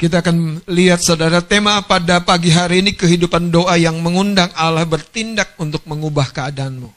[0.00, 5.60] Kita akan lihat saudara tema pada pagi hari ini kehidupan doa yang mengundang Allah bertindak
[5.60, 6.88] untuk mengubah keadaanmu.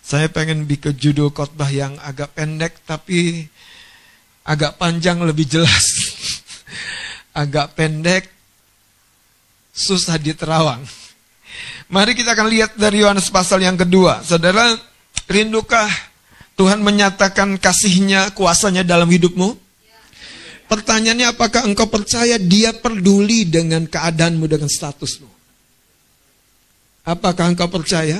[0.00, 3.44] Saya pengen bikin judul khotbah yang agak pendek tapi
[4.48, 5.84] agak panjang lebih jelas.
[7.44, 8.32] agak pendek
[9.76, 10.88] susah diterawang.
[11.92, 14.24] Mari kita akan lihat dari Yohanes pasal yang kedua.
[14.24, 14.72] Saudara,
[15.28, 15.92] rindukah
[16.56, 19.65] Tuhan menyatakan kasihnya, kuasanya dalam hidupmu?
[20.66, 25.30] Pertanyaannya apakah engkau percaya dia peduli dengan keadaanmu, dengan statusmu?
[27.06, 28.18] Apakah engkau percaya?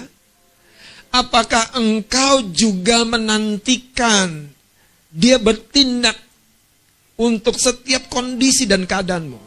[1.11, 4.47] Apakah engkau juga menantikan
[5.11, 6.15] dia bertindak
[7.19, 9.43] untuk setiap kondisi dan keadaanmu?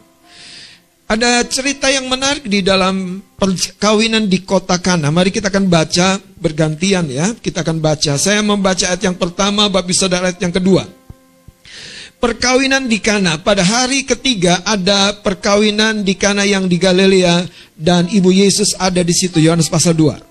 [1.08, 5.08] Ada cerita yang menarik di dalam perkawinan di kota Kana.
[5.08, 7.32] Mari kita akan baca bergantian ya.
[7.34, 8.14] Kita akan baca.
[8.14, 10.99] Saya membaca ayat yang pertama, Bapak Saudara ayat yang kedua
[12.20, 13.40] perkawinan di Kana.
[13.40, 19.16] Pada hari ketiga ada perkawinan di Kana yang di Galilea dan Ibu Yesus ada di
[19.16, 19.40] situ.
[19.40, 20.30] Yohanes pasal 2.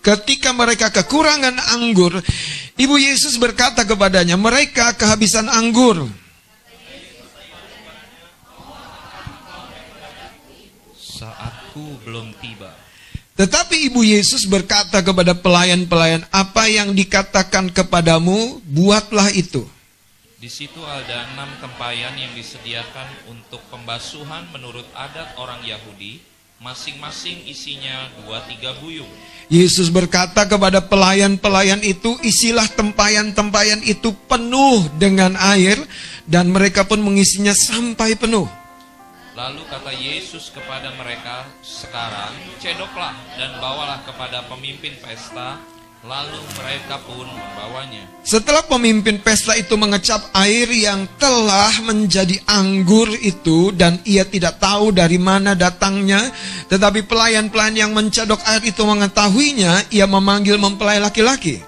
[0.00, 2.24] Ketika mereka kekurangan anggur,
[2.80, 6.08] Ibu Yesus berkata kepadanya, mereka kehabisan anggur.
[10.96, 12.72] Saatku belum tiba.
[13.40, 19.64] Tetapi Ibu Yesus berkata kepada pelayan-pelayan, "Apa yang dikatakan kepadamu, buatlah itu."
[20.36, 26.20] Di situ ada enam tempayan yang disediakan untuk pembasuhan menurut adat orang Yahudi,
[26.60, 29.08] masing-masing isinya dua tiga buyung.
[29.48, 35.80] Yesus berkata kepada pelayan-pelayan itu, isilah tempayan-tempayan itu penuh dengan air,
[36.28, 38.59] dan mereka pun mengisinya sampai penuh.
[39.40, 42.28] Lalu kata Yesus kepada mereka, "Sekarang
[42.60, 45.56] cedoklah dan bawalah kepada pemimpin pesta."
[46.04, 48.04] Lalu mereka pun membawanya.
[48.20, 54.92] Setelah pemimpin pesta itu mengecap air yang telah menjadi anggur itu dan ia tidak tahu
[54.92, 56.32] dari mana datangnya,
[56.68, 61.60] tetapi pelayan-pelayan yang mencedok air itu mengetahuinya, ia memanggil mempelai laki-laki.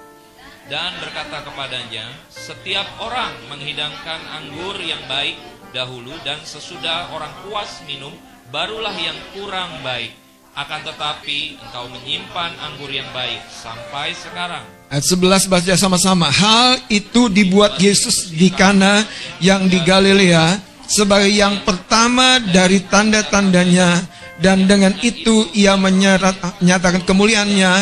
[0.69, 8.13] Dan berkata kepadanya, setiap orang menghidangkan anggur yang baik dahulu dan sesudah orang puas minum
[8.53, 10.13] barulah yang kurang baik.
[10.53, 14.61] Akan tetapi engkau menyimpan anggur yang baik sampai sekarang.
[14.93, 16.29] Ayat 11 baca sama-sama.
[16.29, 19.01] Hal itu dibuat Yesus di Kana
[19.41, 24.05] yang di Galilea sebagai yang pertama dari tanda-tandanya
[24.37, 27.73] dan dengan itu ia menyatakan kemuliaannya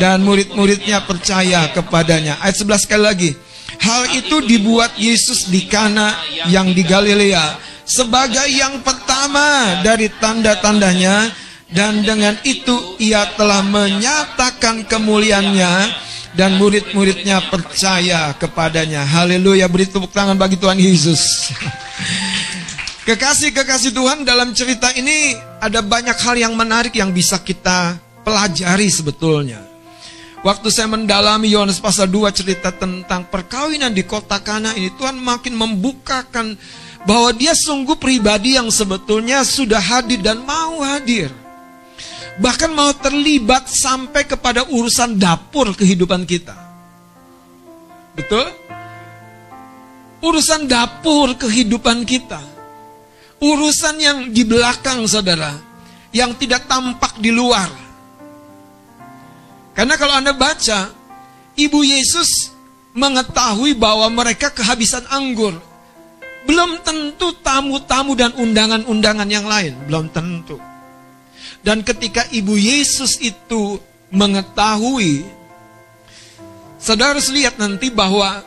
[0.00, 2.40] dan murid-muridnya percaya kepadanya.
[2.40, 3.30] Ayat 11 sekali lagi.
[3.86, 6.10] Hal itu dibuat Yesus di Kana
[6.50, 11.30] yang di Galilea sebagai yang pertama dari tanda-tandanya
[11.70, 16.02] dan dengan itu ia telah menyatakan kemuliaannya
[16.34, 19.06] dan murid-muridnya percaya kepadanya.
[19.06, 21.22] Haleluya, beri tepuk tangan bagi Tuhan Yesus.
[23.08, 27.96] Kekasih-kekasih Tuhan dalam cerita ini ada banyak hal yang menarik yang bisa kita
[28.26, 29.65] pelajari sebetulnya.
[30.44, 35.56] Waktu saya mendalami Yohanes pasal 2 cerita tentang perkawinan di kota Kana ini Tuhan makin
[35.56, 36.60] membukakan
[37.08, 41.32] bahwa dia sungguh pribadi yang sebetulnya sudah hadir dan mau hadir.
[42.36, 46.52] Bahkan mau terlibat sampai kepada urusan dapur kehidupan kita.
[48.12, 48.44] Betul?
[50.20, 52.44] Urusan dapur kehidupan kita.
[53.40, 55.56] Urusan yang di belakang saudara.
[56.12, 57.85] Yang tidak tampak di luar
[59.76, 60.88] karena kalau Anda baca,
[61.52, 62.56] Ibu Yesus
[62.96, 65.52] mengetahui bahwa mereka kehabisan anggur.
[66.48, 70.56] Belum tentu tamu-tamu dan undangan-undangan yang lain, belum tentu.
[71.60, 73.76] Dan ketika Ibu Yesus itu
[74.08, 75.26] mengetahui,
[76.80, 78.46] saudara harus lihat nanti bahwa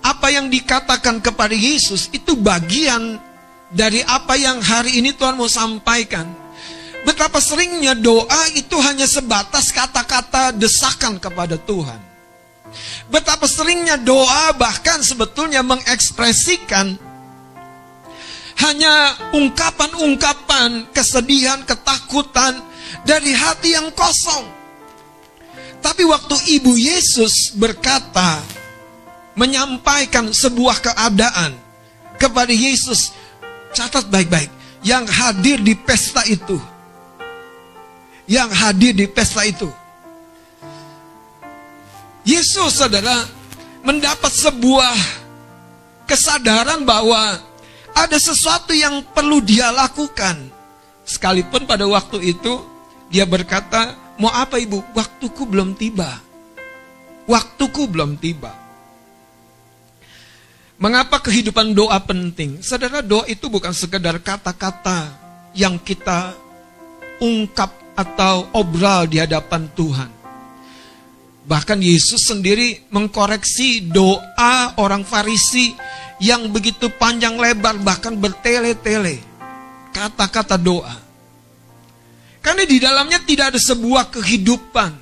[0.00, 3.20] apa yang dikatakan kepada Yesus itu bagian
[3.68, 6.39] dari apa yang hari ini Tuhan mau sampaikan.
[7.00, 12.00] Betapa seringnya doa itu hanya sebatas kata-kata desakan kepada Tuhan.
[13.08, 16.94] Betapa seringnya doa bahkan sebetulnya mengekspresikan
[18.60, 22.60] hanya ungkapan-ungkapan kesedihan, ketakutan
[23.08, 24.44] dari hati yang kosong.
[25.80, 28.44] Tapi waktu Ibu Yesus berkata,
[29.32, 31.56] menyampaikan sebuah keadaan
[32.20, 33.16] kepada Yesus,
[33.72, 34.52] catat baik-baik,
[34.84, 36.60] yang hadir di pesta itu
[38.30, 39.66] yang hadir di pesta itu.
[42.22, 43.26] Yesus saudara
[43.82, 44.94] mendapat sebuah
[46.06, 47.42] kesadaran bahwa
[47.90, 50.38] ada sesuatu yang perlu dia lakukan.
[51.02, 52.62] Sekalipun pada waktu itu
[53.10, 54.78] dia berkata, mau apa ibu?
[54.94, 56.22] Waktuku belum tiba.
[57.26, 58.54] Waktuku belum tiba.
[60.78, 62.62] Mengapa kehidupan doa penting?
[62.62, 65.12] Saudara, doa itu bukan sekedar kata-kata
[65.52, 66.32] yang kita
[67.20, 70.10] ungkap atau obral di hadapan Tuhan.
[71.44, 75.76] Bahkan Yesus sendiri mengkoreksi doa orang Farisi
[76.20, 79.20] yang begitu panjang lebar, bahkan bertele-tele.
[79.90, 80.96] Kata-kata doa.
[82.40, 84.92] Karena di dalamnya tidak ada sebuah kehidupan.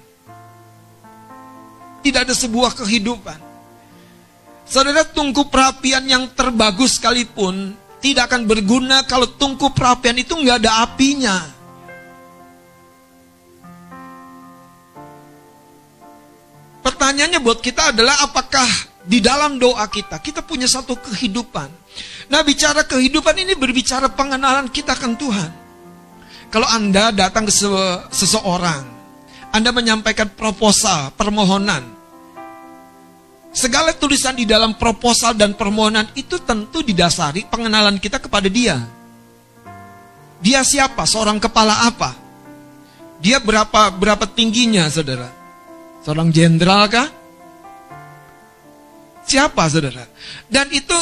[2.02, 3.38] Tidak ada sebuah kehidupan.
[4.68, 10.86] Saudara tungku perapian yang terbagus sekalipun tidak akan berguna kalau tungku perapian itu nggak ada
[10.86, 11.57] apinya.
[17.08, 18.68] Pertanyaannya buat kita adalah apakah
[19.08, 21.64] di dalam doa kita kita punya satu kehidupan.
[22.28, 25.50] Nah bicara kehidupan ini berbicara pengenalan kita akan Tuhan.
[26.52, 27.52] Kalau Anda datang ke
[28.12, 28.84] seseorang,
[29.56, 31.80] Anda menyampaikan proposal, permohonan,
[33.56, 38.84] Segala tulisan di dalam proposal dan permohonan itu tentu didasari pengenalan kita kepada dia.
[40.44, 41.08] Dia siapa?
[41.08, 42.12] Seorang kepala apa?
[43.16, 45.37] Dia berapa berapa tingginya, saudara?
[46.08, 47.04] Seorang jenderal kah?
[49.28, 50.08] Siapa, saudara?
[50.48, 50.96] Dan itu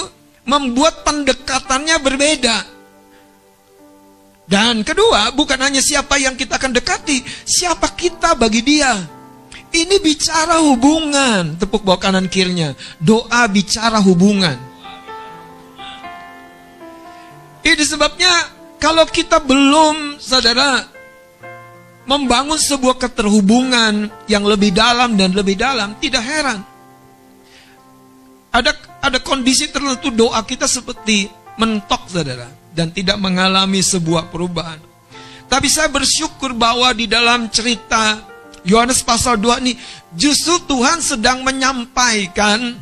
[0.50, 2.58] membuat pendekatannya berbeda.
[4.50, 8.98] Dan kedua, bukan hanya siapa yang kita akan dekati, siapa kita bagi dia.
[9.70, 11.54] Ini bicara hubungan.
[11.54, 12.74] Tepuk bawah kanan kirinya.
[12.98, 14.58] Doa bicara hubungan.
[17.62, 18.50] Ini sebabnya
[18.82, 20.95] kalau kita belum, saudara,
[22.06, 26.62] membangun sebuah keterhubungan yang lebih dalam dan lebih dalam, tidak heran.
[28.54, 28.72] Ada
[29.02, 31.28] ada kondisi tertentu doa kita seperti
[31.60, 34.80] mentok, saudara, dan tidak mengalami sebuah perubahan.
[35.46, 38.18] Tapi saya bersyukur bahwa di dalam cerita
[38.66, 39.78] Yohanes pasal 2 ini
[40.10, 42.74] justru Tuhan sedang menyampaikan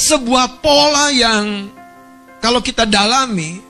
[0.00, 1.68] sebuah pola yang
[2.40, 3.60] kalau kita dalami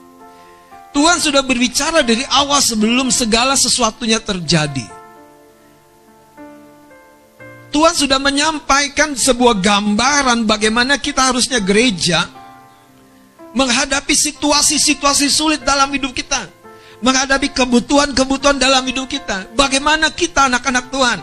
[0.91, 4.87] Tuhan sudah berbicara dari awal sebelum segala sesuatunya terjadi.
[7.71, 12.27] Tuhan sudah menyampaikan sebuah gambaran bagaimana kita harusnya gereja
[13.55, 16.51] menghadapi situasi-situasi sulit dalam hidup kita
[17.01, 19.49] menghadapi kebutuhan-kebutuhan dalam hidup kita.
[19.57, 21.19] Bagaimana kita anak-anak Tuhan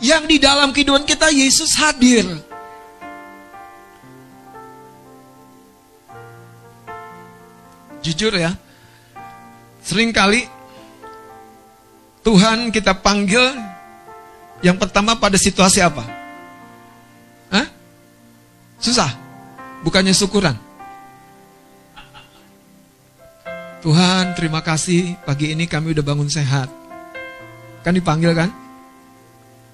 [0.00, 2.24] yang di dalam kehidupan kita Yesus hadir.
[8.00, 8.56] Jujur ya,
[9.84, 10.46] sering kali
[12.20, 13.40] Tuhan kita panggil
[14.60, 16.04] yang pertama pada situasi apa?
[17.48, 17.66] Hah?
[18.76, 19.08] Susah?
[19.80, 20.52] Bukannya syukuran?
[23.80, 26.68] Tuhan terima kasih pagi ini kami udah bangun sehat.
[27.80, 28.52] Kan dipanggil kan?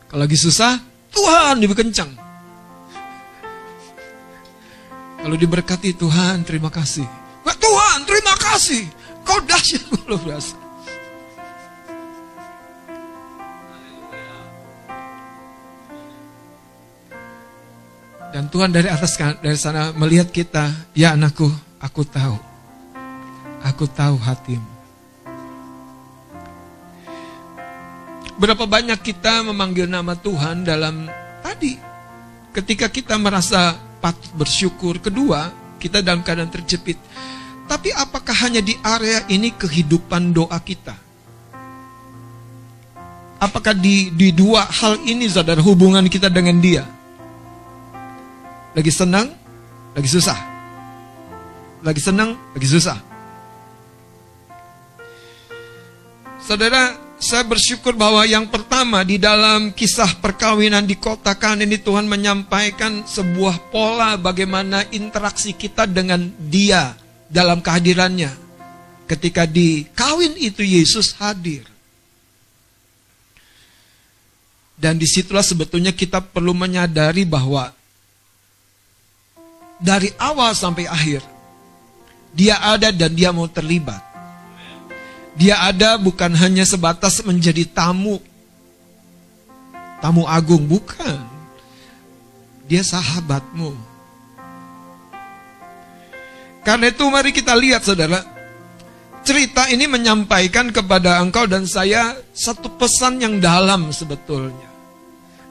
[0.07, 0.79] Kalau lagi susah,
[1.11, 2.15] Tuhan lebih kencang.
[5.19, 7.03] Kalau diberkati Tuhan terima kasih.
[7.43, 8.87] Tuhan terima kasih.
[9.27, 10.57] Kau dahsyat luar biasa.
[18.31, 21.49] Dan Tuhan dari atas dari sana melihat kita, ya anakku,
[21.81, 22.37] aku tahu
[23.67, 24.71] Aku tahu hatimu.
[28.37, 31.09] Berapa banyak kita memanggil nama Tuhan dalam
[31.43, 31.75] tadi.
[32.55, 35.01] Ketika kita merasa patut bersyukur.
[35.01, 37.01] Kedua, kita dalam keadaan terjepit.
[37.77, 40.97] Tapi apakah hanya di area ini kehidupan doa kita?
[43.37, 46.89] Apakah di, di dua hal ini saudara hubungan kita dengan dia?
[48.73, 49.29] Lagi senang,
[49.93, 50.41] lagi susah.
[51.85, 52.97] Lagi senang, lagi susah.
[56.41, 62.09] Saudara, saya bersyukur bahwa yang pertama di dalam kisah perkawinan di kota kan ini Tuhan
[62.09, 68.33] menyampaikan sebuah pola bagaimana interaksi kita dengan dia dalam kehadirannya.
[69.07, 71.63] Ketika di kawin itu Yesus hadir.
[74.77, 77.73] Dan di situlah sebetulnya kita perlu menyadari bahwa
[79.81, 81.25] dari awal sampai akhir
[82.37, 84.05] dia ada dan dia mau terlibat.
[85.37, 88.21] Dia ada bukan hanya sebatas menjadi tamu.
[90.05, 91.25] Tamu agung, bukan.
[92.69, 93.73] Dia sahabatmu.
[96.67, 98.27] Karena itu mari kita lihat saudara.
[99.23, 104.67] Cerita ini menyampaikan kepada engkau dan saya satu pesan yang dalam sebetulnya.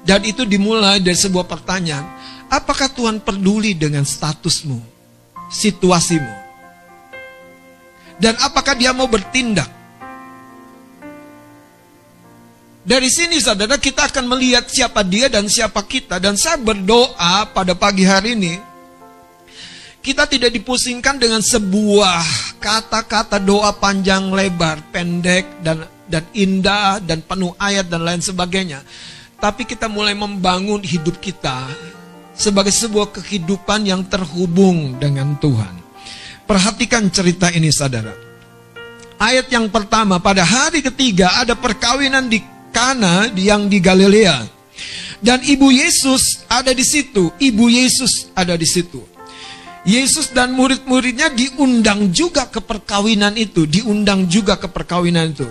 [0.04, 2.04] Dan itu dimulai dari sebuah pertanyaan.
[2.52, 4.76] Apakah Tuhan peduli dengan statusmu?
[5.48, 6.36] Situasimu?
[8.20, 9.72] Dan apakah dia mau bertindak?
[12.86, 16.20] Dari sini saudara kita akan melihat siapa dia dan siapa kita.
[16.20, 18.75] Dan saya berdoa pada pagi hari ini.
[20.06, 22.22] Kita tidak dipusingkan dengan sebuah
[22.62, 28.86] kata-kata doa panjang lebar, pendek dan dan indah dan penuh ayat dan lain sebagainya.
[29.42, 31.66] Tapi kita mulai membangun hidup kita
[32.38, 35.74] sebagai sebuah kehidupan yang terhubung dengan Tuhan.
[36.46, 38.14] Perhatikan cerita ini saudara.
[39.18, 44.54] Ayat yang pertama, pada hari ketiga ada perkawinan di Kana yang di Galilea.
[45.18, 49.15] Dan ibu Yesus ada di situ, ibu Yesus ada di situ.
[49.86, 55.46] Yesus dan murid-muridnya diundang juga ke perkawinan itu, diundang juga ke perkawinan itu.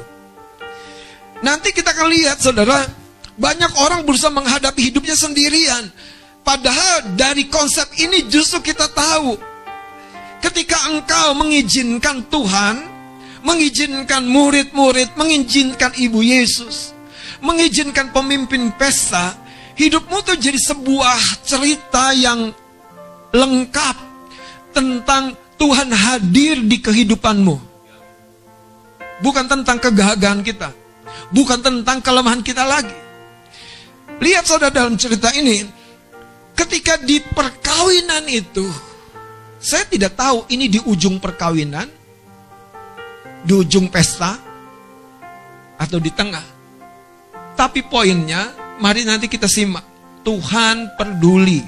[1.38, 2.82] Nanti kita akan lihat saudara,
[3.38, 5.86] banyak orang berusaha menghadapi hidupnya sendirian.
[6.42, 9.38] Padahal dari konsep ini justru kita tahu,
[10.42, 12.90] ketika engkau mengizinkan Tuhan,
[13.46, 16.90] mengizinkan murid-murid, mengizinkan ibu Yesus,
[17.38, 19.38] mengizinkan pemimpin pesta,
[19.78, 22.50] hidupmu tuh jadi sebuah cerita yang
[23.30, 23.96] lengkap
[24.74, 27.56] tentang Tuhan hadir di kehidupanmu.
[29.22, 30.74] Bukan tentang kegagalan kita.
[31.30, 32.92] Bukan tentang kelemahan kita lagi.
[34.18, 35.64] Lihat saudara dalam cerita ini.
[36.52, 38.66] Ketika di perkawinan itu.
[39.62, 41.88] Saya tidak tahu ini di ujung perkawinan.
[43.46, 44.36] Di ujung pesta.
[45.80, 46.44] Atau di tengah.
[47.54, 48.50] Tapi poinnya,
[48.82, 49.86] mari nanti kita simak.
[50.26, 51.62] Tuhan peduli.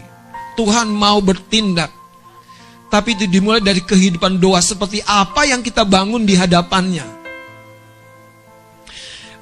[0.60, 1.95] Tuhan mau bertindak
[2.86, 7.06] tapi itu dimulai dari kehidupan doa seperti apa yang kita bangun di hadapannya.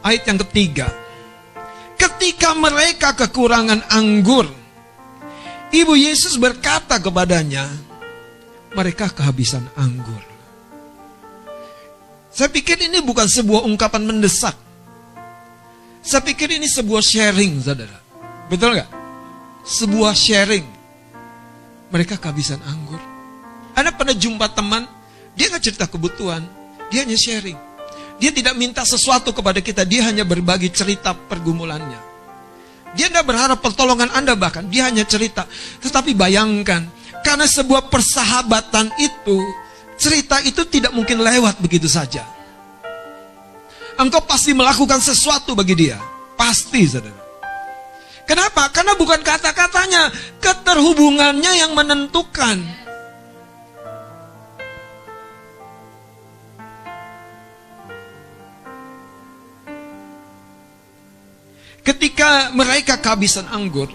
[0.04, 0.88] Ayat yang ketiga.
[1.94, 4.44] Ketika mereka kekurangan anggur,
[5.72, 7.64] Ibu Yesus berkata kepadanya,
[8.74, 10.20] mereka kehabisan anggur.
[12.34, 14.58] Saya pikir ini bukan sebuah ungkapan mendesak.
[16.02, 17.96] Saya pikir ini sebuah sharing, saudara.
[18.50, 18.90] Betul nggak?
[19.64, 20.66] Sebuah sharing.
[21.94, 23.13] Mereka kehabisan anggur.
[23.75, 24.87] Anda pernah jumpa teman,
[25.35, 26.47] dia nggak cerita kebutuhan,
[26.90, 27.59] dia hanya sharing.
[28.23, 31.99] Dia tidak minta sesuatu kepada kita, dia hanya berbagi cerita pergumulannya.
[32.95, 35.50] Dia tidak berharap pertolongan Anda bahkan, dia hanya cerita.
[35.83, 36.87] Tetapi bayangkan,
[37.26, 39.38] karena sebuah persahabatan itu,
[39.99, 42.23] cerita itu tidak mungkin lewat begitu saja.
[43.99, 45.99] Engkau pasti melakukan sesuatu bagi dia.
[46.38, 47.23] Pasti, saudara.
[48.26, 48.71] Kenapa?
[48.71, 52.83] Karena bukan kata-katanya, keterhubungannya yang menentukan.
[61.84, 63.92] Ketika mereka kehabisan anggur,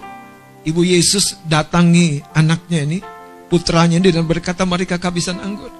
[0.62, 2.98] Ibu Yesus datangi anaknya ini,
[3.50, 5.74] putranya ini dan berkata mereka kehabisan anggur.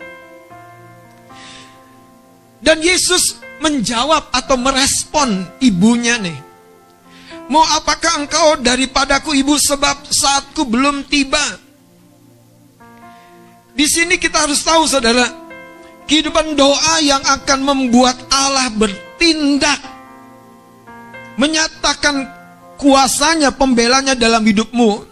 [2.58, 6.34] Dan Yesus menjawab atau merespon ibunya nih.
[7.46, 11.42] Mau apakah engkau daripadaku ibu sebab saatku belum tiba?
[13.70, 15.30] Di sini kita harus tahu saudara,
[16.10, 19.99] kehidupan doa yang akan membuat Allah bertindak
[21.40, 22.28] menyatakan
[22.76, 25.08] kuasanya, pembelanya dalam hidupmu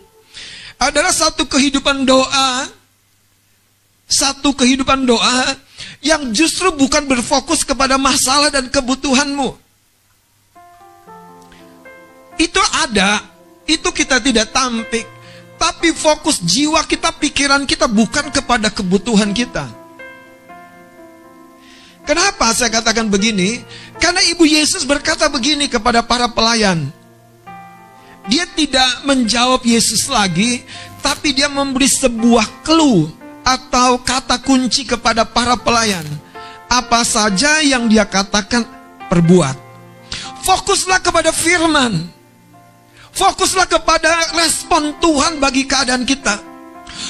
[0.76, 2.68] adalah satu kehidupan doa,
[4.04, 5.56] satu kehidupan doa
[6.04, 9.56] yang justru bukan berfokus kepada masalah dan kebutuhanmu.
[12.36, 13.24] Itu ada,
[13.64, 15.08] itu kita tidak tampik,
[15.56, 19.66] tapi fokus jiwa kita, pikiran kita bukan kepada kebutuhan kita.
[22.08, 23.60] Kenapa saya katakan begini?
[23.98, 26.88] Karena Ibu Yesus berkata begini kepada para pelayan.
[28.28, 30.62] Dia tidak menjawab Yesus lagi,
[31.00, 33.08] tapi dia memberi sebuah clue
[33.40, 36.04] atau kata kunci kepada para pelayan.
[36.68, 38.62] Apa saja yang dia katakan,
[39.08, 39.56] perbuat.
[40.44, 42.12] Fokuslah kepada firman.
[43.16, 46.38] Fokuslah kepada respon Tuhan bagi keadaan kita.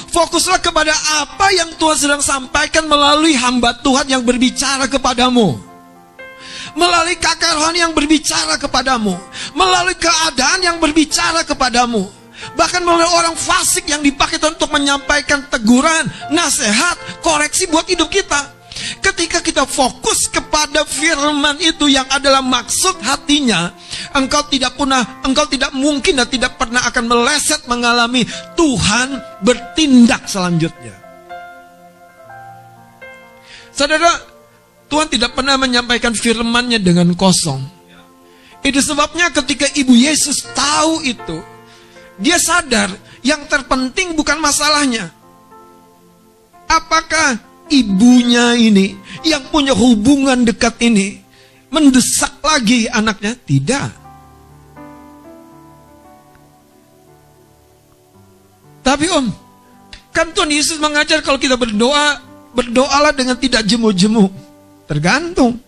[0.09, 5.68] Fokuslah kepada apa yang Tuhan sedang sampaikan melalui hamba Tuhan yang berbicara kepadamu.
[6.77, 9.17] Melalui kakak rohani yang berbicara kepadamu.
[9.53, 12.09] Melalui keadaan yang berbicara kepadamu.
[12.55, 18.59] Bahkan melalui orang fasik yang dipakai untuk menyampaikan teguran, nasihat, koreksi buat hidup kita.
[19.03, 23.75] Ketika kita fokus kepada firman itu yang adalah maksud hatinya,
[24.15, 28.23] engkau tidak pernah, engkau tidak mungkin dan tidak pernah akan meleset mengalami
[28.55, 30.95] Tuhan bertindak selanjutnya.
[33.75, 34.11] Saudara,
[34.89, 37.61] Tuhan tidak pernah menyampaikan firman-Nya dengan kosong.
[38.59, 41.37] Itu sebabnya ketika Ibu Yesus tahu itu,
[42.19, 42.91] dia sadar
[43.23, 45.13] yang terpenting bukan masalahnya.
[46.67, 51.21] Apakah ibunya ini yang punya hubungan dekat ini
[51.71, 53.37] mendesak lagi anaknya?
[53.37, 53.89] Tidak.
[58.83, 59.29] Tapi om,
[60.19, 62.19] Bahkan Tuhan Yesus mengajar kalau kita berdoa,
[62.51, 64.27] berdoalah dengan tidak jemu-jemu.
[64.89, 65.61] Tergantung.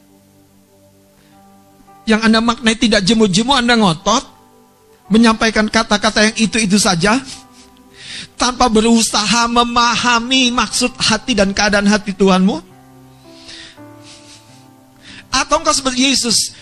[2.10, 4.26] Yang Anda maknai tidak jemu-jemu, Anda ngotot,
[5.14, 7.22] menyampaikan kata-kata yang itu-itu saja,
[8.34, 12.58] tanpa berusaha memahami maksud hati dan keadaan hati Tuhanmu?
[15.30, 16.58] Atau engkau seperti Yesus,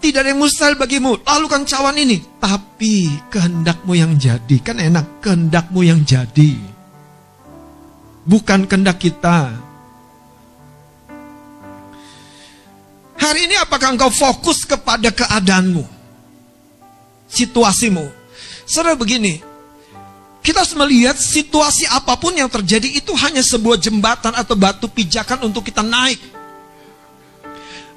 [0.00, 1.20] tidak ada yang mustahil bagimu.
[1.24, 2.24] Lalukan cawan ini.
[2.40, 4.56] Tapi kehendakmu yang jadi.
[4.64, 5.20] Kan enak.
[5.20, 6.56] Kehendakmu yang jadi.
[8.24, 9.69] Bukan kehendak kita.
[13.20, 15.84] Hari ini apakah engkau fokus kepada keadaanmu?
[17.28, 18.08] Situasimu.
[18.64, 19.44] Saudara begini.
[20.40, 25.44] Kita harus melihat situasi apa pun yang terjadi itu hanya sebuah jembatan atau batu pijakan
[25.44, 26.16] untuk kita naik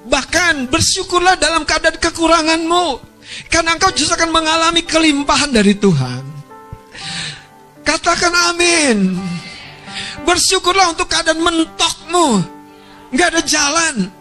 [0.04, 3.00] Bahkan bersyukurlah dalam keadaan kekuranganmu.
[3.48, 6.24] Karena engkau justru akan mengalami kelimpahan dari Tuhan.
[7.88, 9.16] Katakan amin.
[10.28, 12.44] Bersyukurlah untuk keadaan mentokmu.
[13.16, 14.12] Gak ada jalan.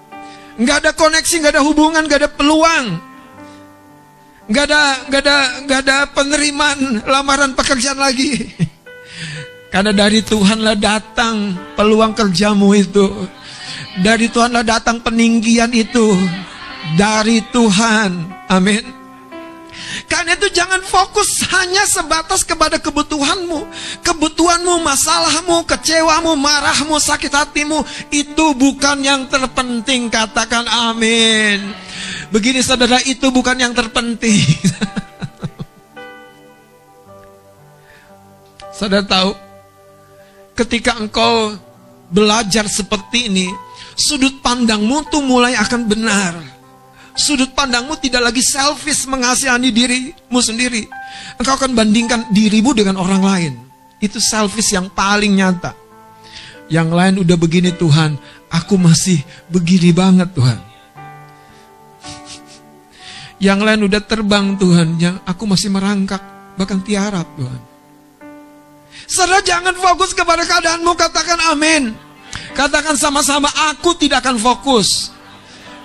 [0.63, 2.87] Gak ada koneksi, gak ada hubungan, gak ada peluang.
[4.51, 8.47] Gak ada, gak ada, gak ada penerimaan lamaran pekerjaan lagi.
[9.73, 13.09] Karena dari Tuhanlah datang peluang kerjamu itu.
[14.05, 16.13] Dari Tuhanlah datang peninggian itu.
[16.95, 18.11] Dari Tuhan.
[18.53, 19.02] Amin.
[20.11, 23.67] Karena itu jangan fokus hanya sebatas kepada kebutuhanmu.
[24.05, 27.83] Kebutuhanmu, masalahmu, kecewamu, marahmu, sakit hatimu.
[28.13, 30.09] Itu bukan yang terpenting.
[30.13, 31.75] Katakan amin.
[32.31, 34.41] Begini saudara, itu bukan yang terpenting.
[38.79, 39.37] saudara tahu,
[40.57, 41.57] ketika engkau
[42.13, 43.49] belajar seperti ini,
[43.93, 46.33] Sudut pandangmu tuh mulai akan benar.
[47.13, 50.89] Sudut pandangmu tidak lagi selfish mengasihani dirimu sendiri.
[51.37, 53.53] Engkau akan bandingkan dirimu dengan orang lain.
[54.01, 55.77] Itu selfish yang paling nyata.
[56.73, 58.17] Yang lain udah begini Tuhan,
[58.49, 59.21] aku masih
[59.53, 60.59] begini banget Tuhan.
[63.37, 66.23] Yang lain udah terbang Tuhan, yang aku masih merangkak,
[66.57, 67.61] bahkan tiarap Tuhan.
[69.05, 71.93] Saudara jangan fokus kepada keadaanmu, katakan amin.
[72.57, 75.13] Katakan sama-sama, aku tidak akan fokus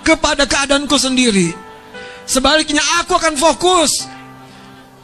[0.08, 1.52] kepada keadaanku sendiri.
[2.24, 4.08] Sebaliknya, aku akan fokus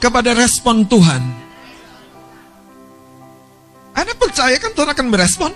[0.00, 1.20] kepada respon Tuhan.
[3.92, 5.52] Anda percaya kan Tuhan akan merespon?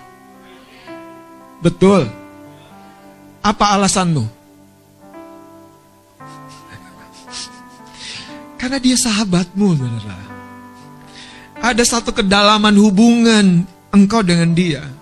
[1.65, 2.13] Betul.
[3.41, 4.25] Apa alasanmu?
[8.61, 10.29] Karena dia sahabatmu, saudara.
[11.59, 14.98] Ada satu kedalaman hubungan engkau dengan dia.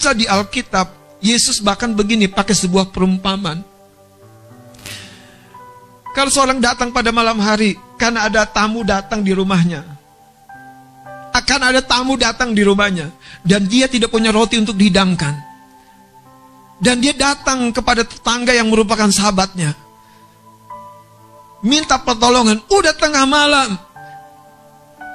[0.00, 0.88] Baca di Alkitab,
[1.20, 3.60] Yesus bahkan begini pakai sebuah perumpamaan.
[6.16, 9.84] Kalau seorang datang pada malam hari, karena ada tamu datang di rumahnya.
[11.36, 13.12] Akan ada tamu datang di rumahnya.
[13.44, 15.36] Dan dia tidak punya roti untuk dihidangkan.
[16.80, 19.76] Dan dia datang kepada tetangga yang merupakan sahabatnya.
[21.60, 22.56] Minta pertolongan.
[22.72, 23.76] Udah tengah malam.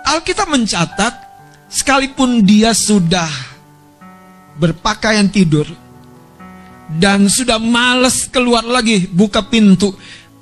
[0.05, 1.13] Alkitab mencatat
[1.73, 3.54] sekalipun dia sudah
[4.55, 5.67] berpakaian tidur
[6.87, 9.93] dan sudah males keluar lagi buka pintu,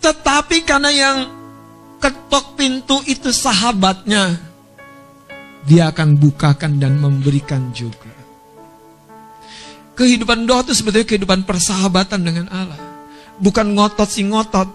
[0.03, 1.17] tetapi karena yang
[2.03, 4.35] ketok pintu itu sahabatnya,
[5.63, 8.11] dia akan bukakan dan memberikan juga.
[9.93, 12.81] Kehidupan doa itu sebetulnya kehidupan persahabatan dengan Allah.
[13.37, 14.65] Bukan ngotot si ngotot.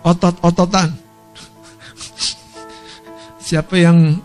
[0.00, 0.96] Otot-ototan.
[3.44, 4.16] Siapa yang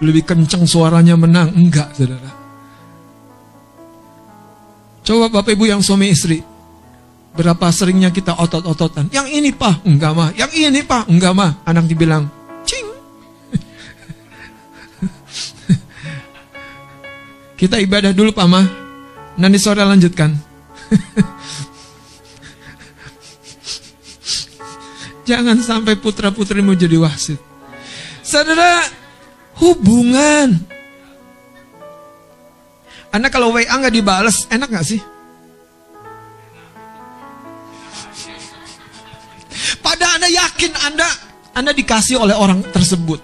[0.00, 1.52] lebih kencang suaranya menang.
[1.52, 2.30] Enggak, saudara.
[5.04, 6.40] Coba Bapak Ibu yang suami istri.
[7.30, 9.06] Berapa seringnya kita otot-ototan.
[9.14, 10.34] Yang ini pak, enggak mah.
[10.34, 11.62] Yang ini pak, enggak mah.
[11.62, 12.26] Anak dibilang,
[12.66, 12.90] cing.
[17.60, 18.66] kita ibadah dulu pak mah.
[19.38, 20.34] Nanti sore lanjutkan.
[25.30, 27.38] Jangan sampai putra-putrimu jadi wasit.
[28.26, 28.82] Saudara,
[29.60, 30.56] Hubungan.
[33.10, 35.00] Anda kalau WA nggak dibales, enak nggak sih?
[39.84, 41.08] Pada Anda yakin Anda
[41.52, 43.20] Anda dikasih oleh orang tersebut.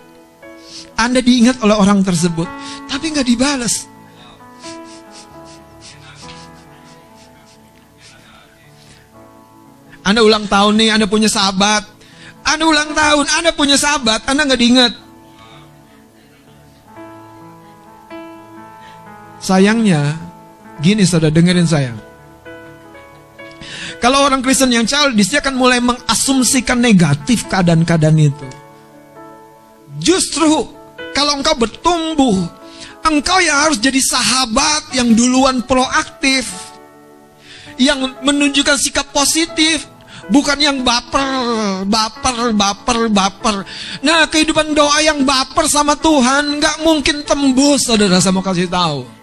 [0.97, 2.49] Anda diingat oleh orang tersebut,
[2.89, 3.87] tapi nggak dibales.
[10.07, 11.83] Anda ulang tahun nih, Anda punya sahabat.
[12.47, 15.06] Anda ulang tahun, Anda punya sahabat, Anda nggak diingat.
[19.47, 20.19] Sayangnya,
[20.83, 21.95] gini saudara dengerin saya.
[24.03, 28.49] Kalau orang Kristen yang childish, dia akan mulai mengasumsikan negatif keadaan-keadaan itu.
[30.03, 30.67] Justru
[31.15, 32.43] kalau engkau bertumbuh,
[33.07, 36.51] engkau yang harus jadi sahabat yang duluan proaktif,
[37.79, 39.87] yang menunjukkan sikap positif,
[40.27, 43.57] bukan yang baper, baper, baper, baper.
[44.03, 48.21] Nah, kehidupan doa yang baper sama Tuhan nggak mungkin tembus, saudara.
[48.21, 49.16] Saya mau kasih tahu,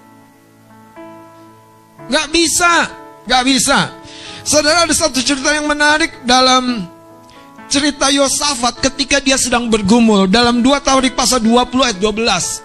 [2.08, 2.74] nggak bisa,
[3.28, 3.80] nggak bisa.
[4.44, 6.84] Saudara ada satu cerita yang menarik dalam
[7.72, 12.62] cerita Yosafat ketika dia sedang bergumul dalam 2 Taurik pasal 20 ayat 12.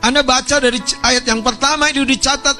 [0.00, 2.56] Anda baca dari ayat yang pertama itu dicatat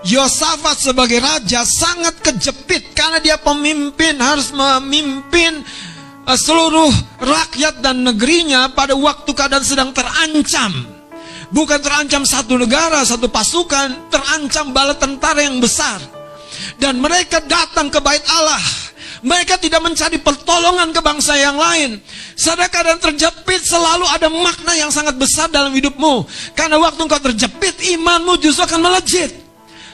[0.00, 5.60] Yosafat sebagai raja sangat kejepit karena dia pemimpin harus memimpin
[6.24, 6.90] eh, seluruh
[7.20, 10.99] rakyat dan negerinya pada waktu keadaan sedang terancam.
[11.50, 15.98] Bukan terancam satu negara, satu pasukan, terancam bala tentara yang besar
[16.80, 18.62] dan mereka datang ke bait Allah.
[19.20, 22.00] Mereka tidak mencari pertolongan ke bangsa yang lain.
[22.40, 26.24] Saudara keadaan terjepit selalu ada makna yang sangat besar dalam hidupmu.
[26.56, 29.28] Karena waktu engkau terjepit, imanmu justru akan melejit.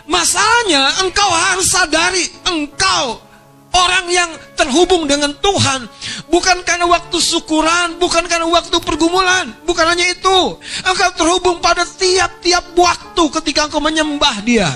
[0.07, 3.26] Masalahnya, engkau harus sadari, engkau
[3.77, 5.85] orang yang terhubung dengan Tuhan.
[6.33, 9.53] Bukan karena waktu syukuran, bukan karena waktu pergumulan.
[9.69, 10.57] Bukan hanya itu.
[10.83, 14.71] Engkau terhubung pada tiap-tiap waktu ketika engkau menyembah dia.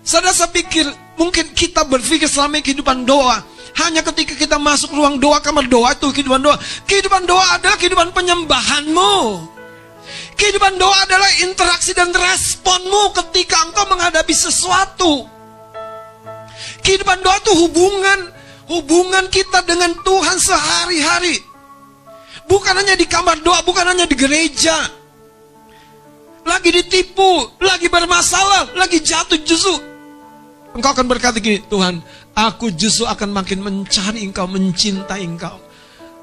[0.00, 3.44] Saudara saya pikir mungkin kita berpikir selama kehidupan doa
[3.84, 6.56] hanya ketika kita masuk ruang doa kamar doa itu kehidupan doa.
[6.88, 9.14] Kehidupan doa adalah kehidupan penyembahanmu.
[10.34, 15.39] Kehidupan doa adalah interaksi dan responmu ketika engkau menghadapi sesuatu.
[16.80, 18.18] Kehidupan doa itu hubungan
[18.70, 21.42] hubungan kita dengan Tuhan sehari-hari.
[22.46, 24.74] Bukan hanya di kamar doa, bukan hanya di gereja.
[26.46, 29.90] Lagi ditipu, lagi bermasalah, lagi jatuh justru
[30.70, 31.98] Engkau akan berkata gini, Tuhan,
[32.30, 35.58] aku justru akan makin mencari engkau, mencintai engkau.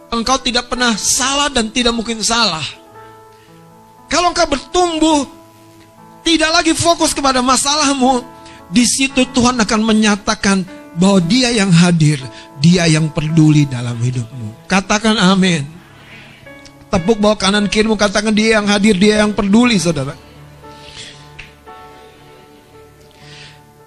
[0.07, 2.63] Engkau tidak pernah salah dan tidak mungkin salah.
[4.07, 5.27] Kalau engkau bertumbuh,
[6.23, 8.23] tidak lagi fokus kepada masalahmu,
[8.67, 12.19] di situ Tuhan akan menyatakan bahwa dia yang hadir,
[12.59, 14.67] dia yang peduli dalam hidupmu.
[14.67, 15.63] Katakan amin.
[16.87, 20.15] Tepuk bawah kanan kirimu, katakan dia yang hadir, dia yang peduli, saudara.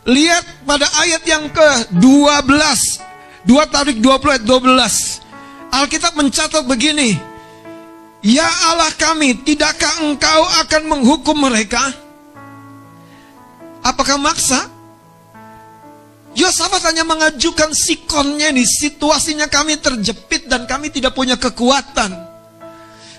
[0.05, 2.81] Lihat pada ayat yang ke-12.
[3.49, 5.73] 2 Tarik 20 ayat 12.
[5.73, 7.17] Alkitab mencatat begini.
[8.21, 11.81] Ya Allah kami, tidakkah engkau akan menghukum mereka?
[13.81, 14.69] Apakah maksa?
[16.37, 22.31] Yosafat hanya mengajukan sikonnya nih, situasinya kami terjepit dan kami tidak punya kekuatan.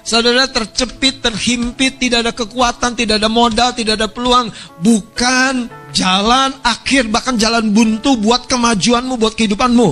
[0.02, 4.50] Saudara tercepit, terhimpit, tidak ada kekuatan, tidak ada modal, tidak ada peluang.
[4.82, 9.90] Bukan jalan akhir bahkan jalan buntu buat kemajuanmu, buat kehidupanmu.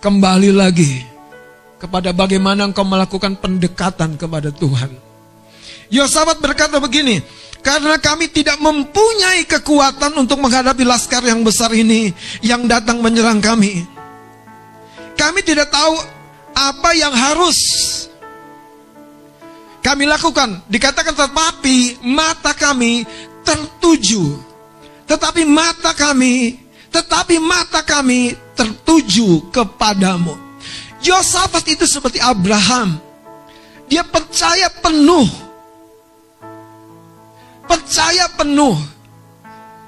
[0.00, 1.04] Kembali lagi
[1.76, 4.88] kepada bagaimana engkau melakukan pendekatan kepada Tuhan.
[5.92, 7.20] Yosafat berkata begini,
[7.66, 13.82] karena kami tidak mempunyai kekuatan untuk menghadapi laskar yang besar ini yang datang menyerang kami.
[15.18, 15.98] Kami tidak tahu
[16.54, 17.58] apa yang harus
[19.82, 20.62] kami lakukan.
[20.70, 23.02] Dikatakan tetapi mata kami
[23.42, 24.46] tertuju
[25.06, 26.58] tetapi mata kami,
[26.90, 30.34] tetapi mata kami tertuju kepadamu.
[31.00, 32.98] Yosafat itu seperti Abraham.
[33.86, 35.45] Dia percaya penuh.
[37.66, 38.78] Percaya penuh.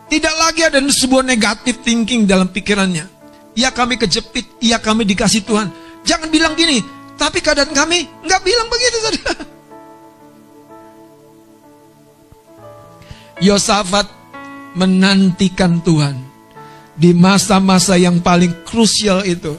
[0.09, 3.07] Tidak lagi ada sebuah negatif thinking dalam pikirannya.
[3.59, 5.69] Ya kami kejepit, ya kami dikasih Tuhan.
[6.07, 6.81] Jangan bilang gini,
[7.19, 9.35] tapi keadaan kami nggak bilang begitu saudara.
[13.47, 14.09] Yosafat
[14.79, 16.17] menantikan Tuhan
[16.99, 19.55] di masa-masa yang paling krusial itu.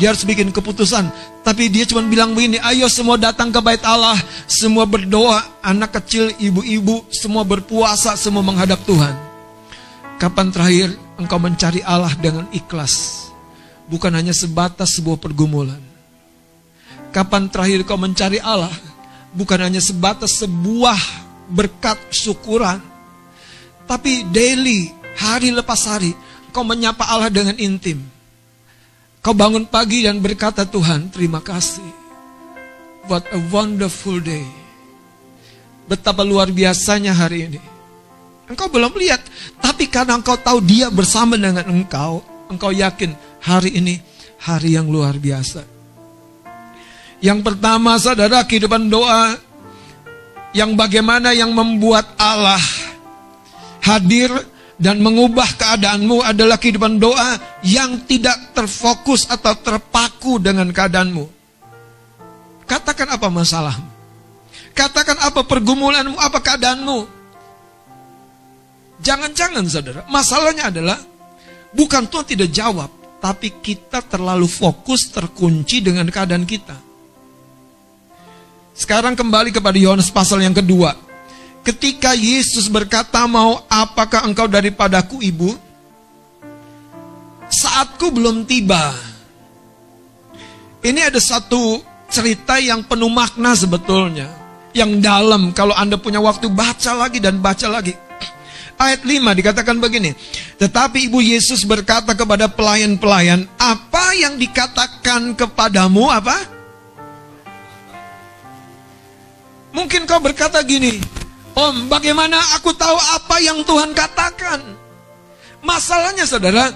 [0.00, 1.06] Dia harus bikin keputusan.
[1.46, 4.18] Tapi dia cuma bilang begini, ayo semua datang ke bait Allah.
[4.50, 9.14] Semua berdoa, anak kecil, ibu-ibu, semua berpuasa, semua menghadap Tuhan.
[10.18, 10.88] Kapan terakhir
[11.20, 13.26] engkau mencari Allah dengan ikhlas?
[13.86, 15.80] Bukan hanya sebatas sebuah pergumulan.
[17.14, 18.72] Kapan terakhir kau mencari Allah?
[19.34, 20.98] Bukan hanya sebatas sebuah
[21.50, 22.94] berkat syukuran
[23.84, 26.16] tapi daily, hari lepas hari,
[26.52, 28.00] kau menyapa Allah dengan intim.
[29.24, 31.88] Kau bangun pagi dan berkata Tuhan, terima kasih.
[33.08, 34.44] What a wonderful day.
[35.88, 37.60] Betapa luar biasanya hari ini.
[38.44, 39.24] Engkau belum lihat,
[39.64, 42.20] tapi karena engkau tahu dia bersama dengan engkau,
[42.52, 43.96] engkau yakin hari ini
[44.44, 45.64] hari yang luar biasa.
[47.24, 49.40] Yang pertama saudara kehidupan doa
[50.52, 52.60] yang bagaimana yang membuat Allah
[53.80, 54.28] hadir
[54.74, 61.24] dan mengubah keadaanmu adalah kehidupan doa yang tidak terfokus atau terpaku dengan keadaanmu.
[62.66, 63.88] Katakan apa masalahmu?
[64.74, 66.98] Katakan apa pergumulanmu, apa keadaanmu?
[69.04, 70.98] Jangan-jangan saudara, masalahnya adalah
[71.70, 72.90] bukan Tuhan tidak jawab,
[73.22, 76.74] tapi kita terlalu fokus terkunci dengan keadaan kita.
[78.74, 81.13] Sekarang kembali kepada Yohanes pasal yang kedua.
[81.64, 85.56] Ketika Yesus berkata, "Mau apakah engkau daripadaku, Ibu?"
[87.48, 88.92] Saatku belum tiba.
[90.84, 91.80] Ini ada satu
[92.12, 94.28] cerita yang penuh makna sebetulnya.
[94.76, 97.96] Yang dalam kalau Anda punya waktu baca lagi dan baca lagi.
[98.84, 100.12] Ayat 5 dikatakan begini.
[100.60, 106.36] Tetapi Ibu Yesus berkata kepada pelayan-pelayan, "Apa yang dikatakan kepadamu apa?"
[109.74, 111.23] Mungkin kau berkata gini,
[111.54, 114.58] Om, bagaimana aku tahu apa yang Tuhan katakan?
[115.62, 116.74] Masalahnya saudara,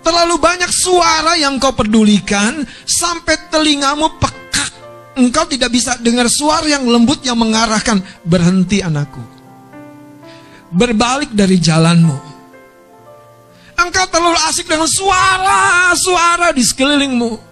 [0.00, 4.72] terlalu banyak suara yang kau pedulikan sampai telingamu pekak.
[5.20, 9.20] Engkau tidak bisa dengar suara yang lembut yang mengarahkan, berhenti anakku.
[10.72, 12.16] Berbalik dari jalanmu.
[13.76, 17.51] Engkau terlalu asik dengan suara-suara di sekelilingmu.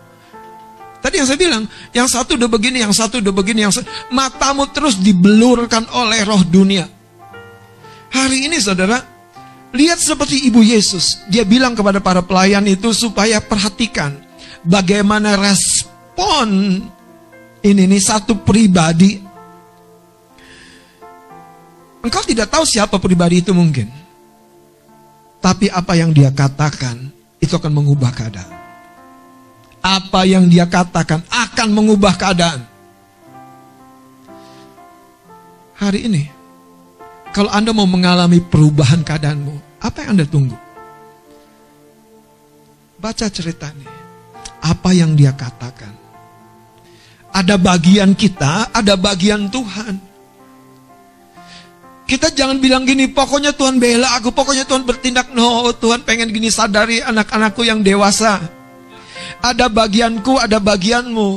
[1.00, 1.64] Tadi yang saya bilang,
[1.96, 6.44] yang satu udah begini, yang satu udah begini, yang satu, matamu terus dibelurkan oleh roh
[6.44, 6.84] dunia.
[8.12, 9.00] Hari ini saudara,
[9.72, 11.24] lihat seperti Ibu Yesus.
[11.32, 14.12] Dia bilang kepada para pelayan itu supaya perhatikan
[14.60, 16.84] bagaimana respon
[17.64, 19.24] ini nih satu pribadi.
[22.04, 23.88] Engkau tidak tahu siapa pribadi itu mungkin.
[25.40, 27.08] Tapi apa yang dia katakan
[27.40, 28.59] itu akan mengubah keadaan
[29.80, 32.68] apa yang dia katakan akan mengubah keadaan.
[35.80, 36.28] Hari ini,
[37.32, 40.56] kalau Anda mau mengalami perubahan keadaanmu, apa yang Anda tunggu?
[43.00, 43.88] Baca ceritanya.
[44.60, 45.96] Apa yang dia katakan.
[47.32, 49.96] Ada bagian kita, ada bagian Tuhan.
[52.04, 55.32] Kita jangan bilang gini, pokoknya Tuhan bela aku, pokoknya Tuhan bertindak.
[55.32, 58.59] No, Tuhan pengen gini sadari anak-anakku yang dewasa
[59.38, 61.30] ada bagianku, ada bagianmu.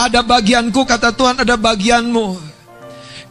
[0.00, 2.40] Ada bagianku, kata Tuhan, ada bagianmu.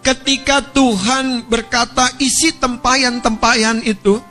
[0.06, 4.22] Ketika Tuhan berkata isi tempayan-tempayan itu,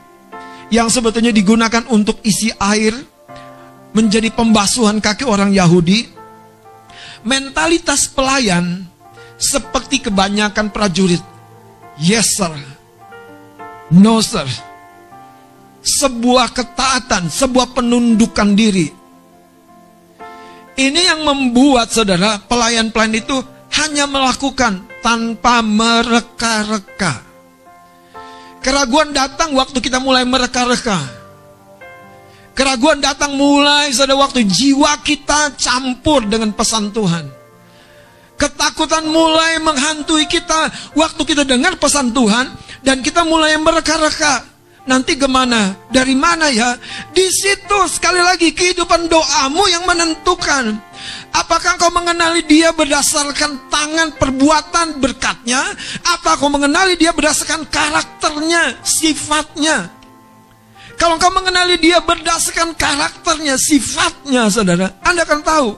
[0.73, 2.95] yang sebetulnya digunakan untuk isi air,
[3.93, 6.09] menjadi pembasuhan kaki orang Yahudi,
[7.21, 8.87] mentalitas pelayan
[9.37, 11.21] seperti kebanyakan prajurit.
[12.01, 12.53] Yes sir,
[13.93, 14.45] no sir.
[15.87, 18.96] Sebuah ketaatan, sebuah penundukan diri.
[20.77, 23.37] Ini yang membuat saudara pelayan-pelayan itu
[23.81, 27.25] hanya melakukan tanpa mereka-reka.
[28.61, 31.01] Keraguan datang waktu kita mulai mereka-reka.
[32.53, 37.25] Keraguan datang mulai pada waktu jiwa kita campur dengan pesan Tuhan.
[38.37, 42.53] Ketakutan mulai menghantui kita waktu kita dengar pesan Tuhan
[42.85, 44.56] dan kita mulai mereka-reka.
[44.87, 45.75] Nanti ke mana?
[45.91, 46.79] Dari mana ya?
[47.11, 50.79] Di situ sekali lagi kehidupan doamu yang menentukan.
[51.35, 55.59] Apakah kau mengenali dia berdasarkan tangan perbuatan berkatnya?
[56.07, 59.91] Apa kau mengenali dia berdasarkan karakternya, sifatnya?
[60.95, 65.69] Kalau kau mengenali dia berdasarkan karakternya, sifatnya, saudara, Anda akan tahu.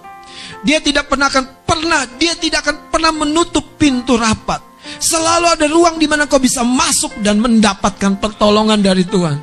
[0.63, 4.68] Dia tidak pernah akan pernah, dia tidak akan pernah menutup pintu rapat.
[4.97, 9.37] Selalu ada ruang di mana kau bisa masuk dan mendapatkan pertolongan dari Tuhan.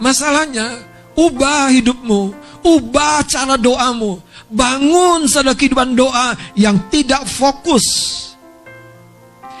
[0.00, 0.78] Masalahnya,
[1.18, 2.32] ubah hidupmu,
[2.64, 7.84] ubah cara doamu, bangun sadar kehidupan doa yang tidak fokus,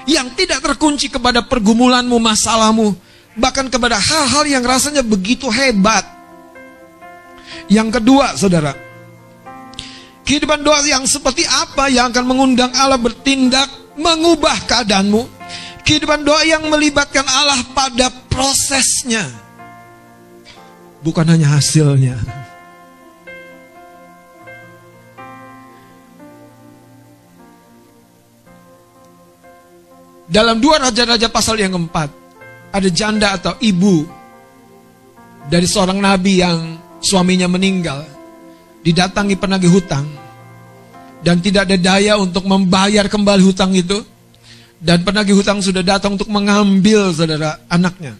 [0.08, 2.96] yang tidak terkunci kepada pergumulanmu, masalahmu,
[3.36, 6.06] bahkan kepada hal-hal yang rasanya begitu hebat.
[7.68, 8.72] Yang kedua, saudara,
[10.24, 15.36] kehidupan doa yang seperti apa yang akan mengundang Allah bertindak mengubah keadaanmu.
[15.82, 19.24] Kehidupan doa yang melibatkan Allah pada prosesnya.
[21.00, 22.20] Bukan hanya hasilnya.
[30.28, 32.12] Dalam dua raja-raja pasal yang keempat,
[32.68, 34.04] ada janda atau ibu
[35.48, 38.04] dari seorang nabi yang suaminya meninggal,
[38.84, 40.04] didatangi penagih hutang
[41.22, 44.02] dan tidak ada daya untuk membayar kembali hutang itu.
[44.78, 48.14] Dan penagih hutang sudah datang untuk mengambil saudara anaknya.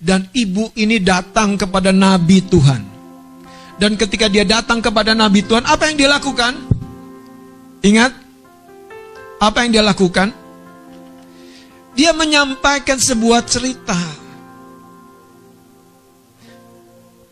[0.00, 2.82] Dan ibu ini datang kepada nabi Tuhan.
[3.78, 6.52] Dan ketika dia datang kepada nabi Tuhan apa yang dia lakukan?
[7.86, 8.12] Ingat?
[9.38, 10.34] Apa yang dia lakukan?
[11.94, 13.96] Dia menyampaikan sebuah cerita.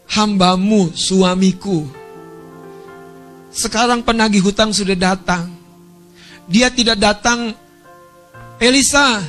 [0.08, 1.97] Hambamu, suamiku.
[3.48, 5.48] Sekarang penagih hutang sudah datang.
[6.48, 7.52] Dia tidak datang,
[8.56, 9.20] Elisa,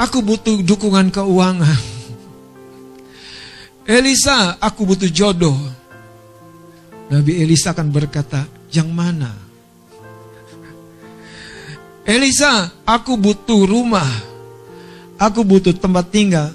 [0.00, 1.82] aku butuh dukungan keuangan.
[3.96, 5.56] Elisa, aku butuh jodoh.
[7.12, 9.30] Nabi Elisa akan berkata, yang mana?
[12.08, 14.08] Elisa, aku butuh rumah.
[15.16, 16.52] Aku butuh tempat tinggal.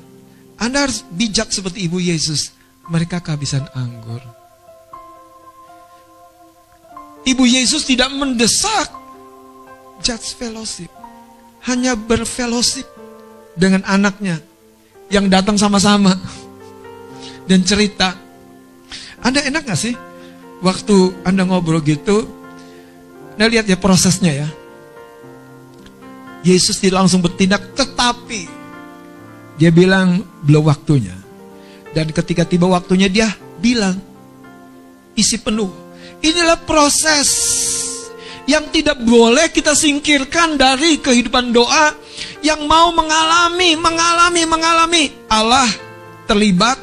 [0.58, 2.54] Anda harus bijak seperti Ibu Yesus.
[2.90, 4.40] Mereka kehabisan anggur.
[7.22, 8.90] Ibu Yesus tidak mendesak
[10.02, 10.90] judge fellowship.
[11.70, 12.90] Hanya berfellowship
[13.54, 14.42] dengan anaknya
[15.14, 16.18] yang datang sama-sama
[17.50, 18.18] dan cerita.
[19.22, 19.94] Anda enak gak sih?
[20.66, 22.26] Waktu Anda ngobrol gitu,
[23.38, 24.50] Anda lihat ya prosesnya ya.
[26.42, 28.50] Yesus tidak langsung bertindak, tetapi
[29.62, 31.14] dia bilang belum waktunya.
[31.94, 33.30] Dan ketika tiba waktunya dia
[33.62, 34.02] bilang,
[35.14, 35.70] isi penuh.
[36.22, 37.30] Inilah proses
[38.46, 41.98] yang tidak boleh kita singkirkan dari kehidupan doa
[42.46, 45.70] yang mau mengalami, mengalami, mengalami Allah
[46.30, 46.78] terlibat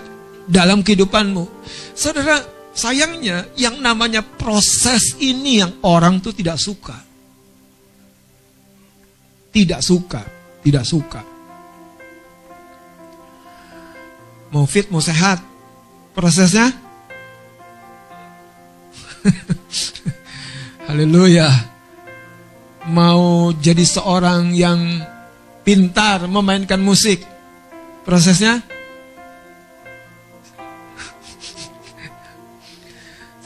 [0.47, 1.45] dalam kehidupanmu.
[1.95, 2.43] Saudara,
[2.75, 6.95] sayangnya yang namanya proses ini yang orang tuh tidak suka.
[9.55, 10.23] Tidak suka,
[10.63, 11.23] tidak suka.
[14.49, 15.43] Mau fit, mau sehat.
[16.17, 16.88] Prosesnya
[20.99, 21.47] Haleluya.
[22.91, 24.99] Mau jadi seorang yang
[25.63, 27.23] pintar memainkan musik.
[28.03, 28.59] Prosesnya?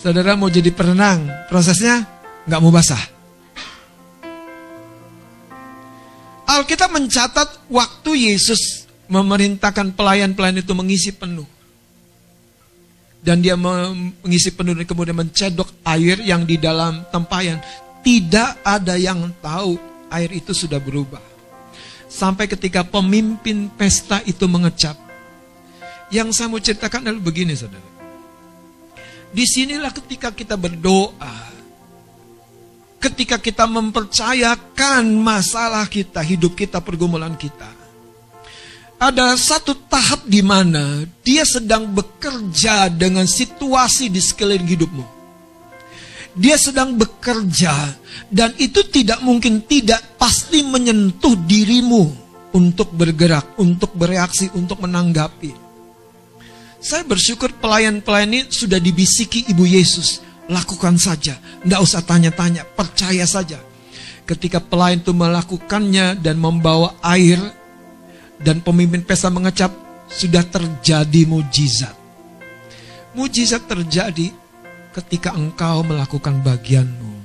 [0.01, 2.09] Saudara mau jadi perenang, prosesnya
[2.49, 3.05] nggak mau basah.
[6.49, 11.45] Alkitab mencatat waktu Yesus memerintahkan pelayan-pelayan itu mengisi penuh
[13.23, 17.63] dan dia mengisi penuh dan kemudian mencedok air yang di dalam tempayan.
[18.03, 19.79] Tidak ada yang tahu
[20.11, 21.23] air itu sudah berubah.
[22.11, 24.99] Sampai ketika pemimpin pesta itu mengecap.
[26.11, 27.89] Yang saya mau ceritakan adalah begini saudara.
[29.33, 31.55] Di sinilah ketika kita berdoa.
[32.99, 37.82] Ketika kita mempercayakan masalah kita, hidup kita, pergumulan kita
[39.03, 45.07] ada satu tahap di mana dia sedang bekerja dengan situasi di sekeliling hidupmu.
[46.39, 47.99] Dia sedang bekerja
[48.31, 52.15] dan itu tidak mungkin tidak pasti menyentuh dirimu
[52.55, 55.51] untuk bergerak, untuk bereaksi, untuk menanggapi.
[56.79, 60.23] Saya bersyukur pelayan-pelayan ini sudah dibisiki Ibu Yesus.
[60.47, 63.59] Lakukan saja, tidak usah tanya-tanya, percaya saja.
[64.27, 67.39] Ketika pelayan itu melakukannya dan membawa air
[68.43, 69.71] dan pemimpin pesta mengecap
[70.11, 71.95] sudah terjadi mujizat.
[73.15, 74.35] Mujizat terjadi
[74.93, 77.25] ketika engkau melakukan bagianmu.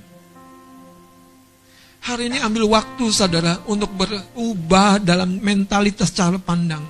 [2.07, 6.85] Hari ini ambil waktu saudara untuk berubah dalam mentalitas cara pandang.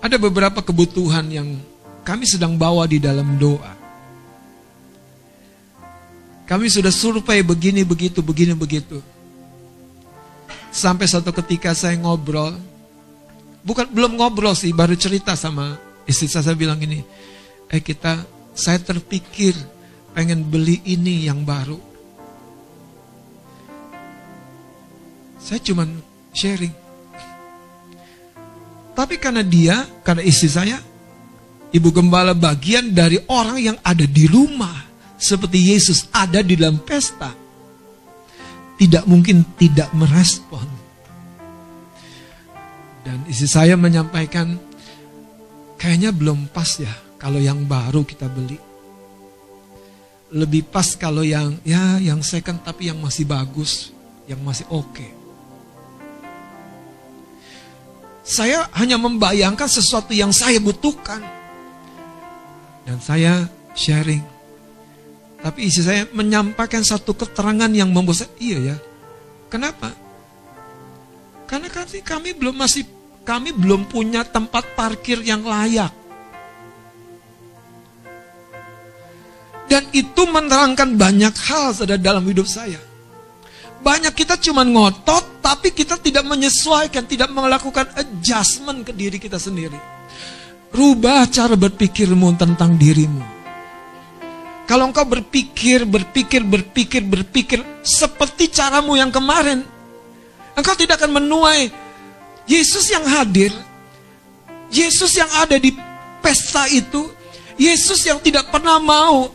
[0.00, 1.48] Ada beberapa kebutuhan yang
[2.06, 3.79] kami sedang bawa di dalam doa.
[6.50, 8.98] Kami sudah survei begini, begitu, begini, begitu.
[10.74, 12.58] Sampai satu ketika saya ngobrol,
[13.62, 15.78] bukan belum ngobrol sih, baru cerita sama
[16.10, 17.06] istri saya, saya bilang ini,
[17.70, 19.54] eh kita, saya terpikir
[20.10, 21.78] pengen beli ini yang baru.
[25.38, 26.02] Saya cuman
[26.34, 26.74] sharing.
[28.98, 30.82] Tapi karena dia, karena istri saya,
[31.70, 34.89] ibu gembala bagian dari orang yang ada di rumah
[35.20, 37.36] seperti Yesus ada di dalam pesta,
[38.80, 40.64] tidak mungkin tidak merespon.
[43.04, 44.56] Dan istri saya menyampaikan,
[45.76, 48.56] kayaknya belum pas ya kalau yang baru kita beli.
[50.32, 53.92] Lebih pas kalau yang ya yang second tapi yang masih bagus,
[54.24, 54.88] yang masih oke.
[54.96, 55.10] Okay.
[58.24, 61.18] Saya hanya membayangkan sesuatu yang saya butuhkan.
[62.86, 64.39] Dan saya sharing
[65.40, 68.76] tapi isi saya menyampaikan satu keterangan yang membuat saya, iya ya.
[69.48, 69.90] Kenapa?
[71.48, 71.66] Karena
[72.06, 72.84] kami, belum masih
[73.24, 75.90] kami belum punya tempat parkir yang layak.
[79.66, 82.78] Dan itu menerangkan banyak hal dalam hidup saya.
[83.80, 89.78] Banyak kita cuma ngotot, tapi kita tidak menyesuaikan, tidak melakukan adjustment ke diri kita sendiri.
[90.70, 93.39] Rubah cara berpikirmu tentang dirimu.
[94.70, 99.66] Kalau engkau berpikir, berpikir, berpikir, berpikir seperti caramu yang kemarin,
[100.54, 101.74] engkau tidak akan menuai
[102.46, 103.50] Yesus yang hadir,
[104.70, 105.74] Yesus yang ada di
[106.22, 107.10] pesta itu,
[107.58, 109.34] Yesus yang tidak pernah mau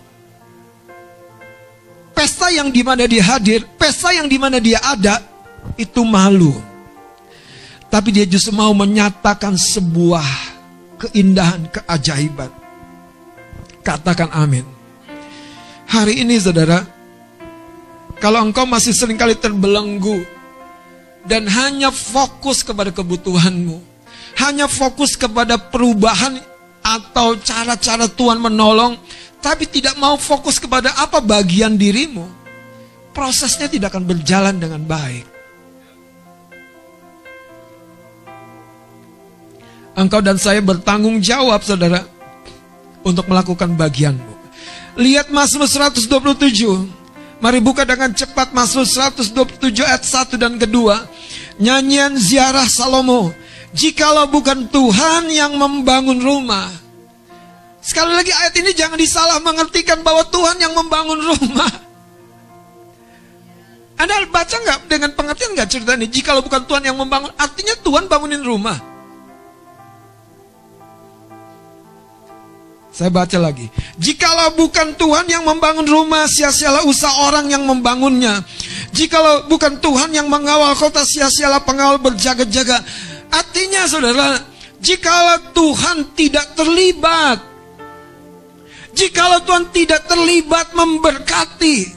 [2.16, 5.20] pesta yang di mana dia hadir, pesta yang di mana dia ada,
[5.76, 6.56] itu malu.
[7.92, 10.24] Tapi dia justru mau menyatakan sebuah
[10.96, 12.56] keindahan, keajaiban.
[13.84, 14.75] Katakan amin.
[15.86, 16.82] Hari ini saudara,
[18.18, 20.26] kalau engkau masih sering kali terbelenggu
[21.30, 23.78] dan hanya fokus kepada kebutuhanmu,
[24.42, 26.42] hanya fokus kepada perubahan
[26.82, 28.98] atau cara-cara Tuhan menolong,
[29.42, 32.26] tapi tidak mau fokus kepada apa bagian dirimu,
[33.14, 35.26] prosesnya tidak akan berjalan dengan baik.
[39.96, 42.04] Engkau dan saya bertanggung jawab, saudara,
[43.08, 44.35] untuk melakukan bagianmu.
[44.96, 46.08] Lihat Mazmur 127.
[47.44, 51.04] Mari buka dengan cepat Mazmur 127 ayat 1 dan kedua.
[51.60, 53.32] Nyanyian ziarah Salomo
[53.76, 56.72] Jikalau bukan Tuhan yang membangun rumah.
[57.84, 61.70] Sekali lagi ayat ini jangan disalah mengertikan bahwa Tuhan yang membangun rumah.
[64.00, 66.08] Anda baca nggak dengan pengertian nggak cerita ini?
[66.08, 68.80] Jikalau bukan Tuhan yang membangun, artinya Tuhan bangunin rumah.
[72.96, 73.68] Saya baca lagi.
[74.00, 78.40] Jikalau bukan Tuhan yang membangun rumah, sia-sialah usaha orang yang membangunnya.
[78.96, 82.80] Jikalau bukan Tuhan yang mengawal kota, sia-sialah pengawal berjaga-jaga.
[83.36, 84.40] Artinya saudara,
[84.80, 87.44] jikalau Tuhan tidak terlibat,
[88.96, 91.92] jikalau Tuhan tidak terlibat memberkati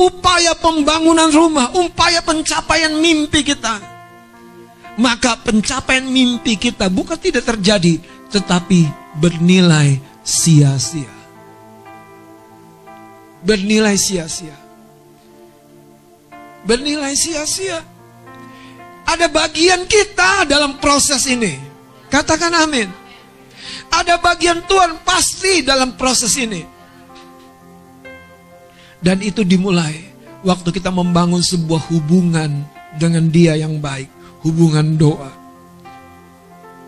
[0.00, 3.76] upaya pembangunan rumah, upaya pencapaian mimpi kita,
[4.96, 8.00] maka pencapaian mimpi kita bukan tidak terjadi,
[8.32, 11.10] tetapi bernilai sia-sia.
[13.42, 14.56] Bernilai sia-sia.
[16.62, 17.82] Bernilai sia-sia.
[19.02, 21.58] Ada bagian kita dalam proses ini.
[22.06, 22.86] Katakan amin.
[23.92, 26.62] Ada bagian Tuhan pasti dalam proses ini.
[29.02, 30.14] Dan itu dimulai
[30.46, 32.62] waktu kita membangun sebuah hubungan
[32.94, 34.06] dengan Dia yang baik,
[34.46, 35.32] hubungan doa,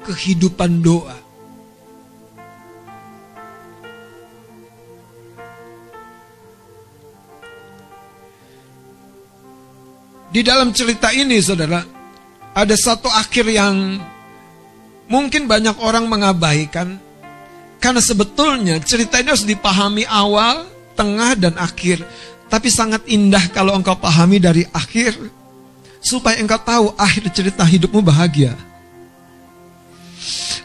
[0.06, 1.23] kehidupan doa.
[10.34, 11.78] Di dalam cerita ini, saudara,
[12.50, 14.02] ada satu akhir yang
[15.06, 16.98] mungkin banyak orang mengabaikan
[17.78, 20.66] karena sebetulnya cerita ini harus dipahami awal,
[20.98, 22.02] tengah dan akhir.
[22.50, 25.14] Tapi sangat indah kalau engkau pahami dari akhir
[26.02, 28.58] supaya engkau tahu akhir cerita hidupmu bahagia.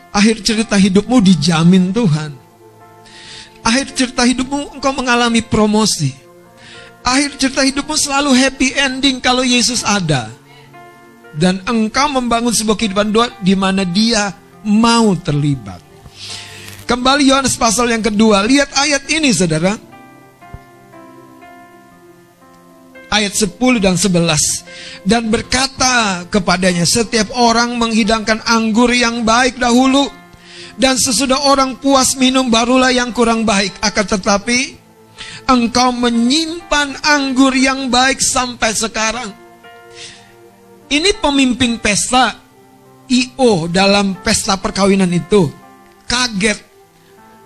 [0.10, 2.34] Akhir cerita hidupmu dijamin Tuhan.
[3.62, 6.29] Akhir cerita hidupmu engkau mengalami promosi.
[7.04, 10.30] Akhir cerita hidupmu selalu happy ending kalau Yesus ada
[11.36, 14.34] dan engkau membangun sebuah kehidupan doa di mana dia
[14.66, 15.82] mau terlibat.
[16.90, 19.78] Kembali Yohanes pasal yang kedua, lihat ayat ini saudara.
[23.10, 30.06] Ayat 10 dan 11 Dan berkata kepadanya Setiap orang menghidangkan anggur yang baik dahulu
[30.78, 34.79] Dan sesudah orang puas minum barulah yang kurang baik Akan tetapi
[35.50, 39.34] Engkau menyimpan anggur yang baik sampai sekarang
[40.90, 42.38] ini pemimpin pesta
[43.10, 45.50] IO dalam pesta perkawinan itu
[46.06, 46.58] kaget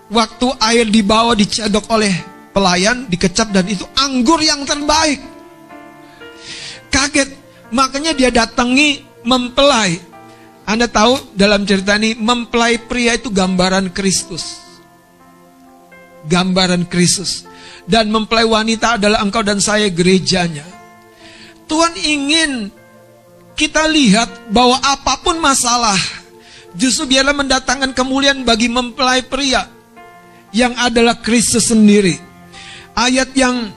[0.08, 2.12] waktu air dibawa dicedok oleh
[2.54, 5.20] pelayan dikecap dan itu anggur yang terbaik.
[6.88, 7.28] Kaget,
[7.74, 9.98] makanya dia datangi mempelai.
[10.64, 14.62] Anda tahu dalam cerita ini mempelai pria itu gambaran Kristus.
[16.24, 17.44] Gambaran Kristus.
[17.84, 20.64] Dan mempelai wanita adalah engkau dan saya gerejanya.
[21.68, 22.72] Tuhan ingin
[23.54, 25.98] kita lihat bahwa apa pun masalah,
[26.74, 29.68] justru biarlah mendatangkan kemuliaan bagi mempelai pria
[30.50, 32.18] yang adalah Kristus sendiri.
[32.94, 33.70] Ayat yang